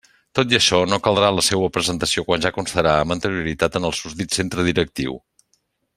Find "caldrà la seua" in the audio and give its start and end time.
1.07-1.69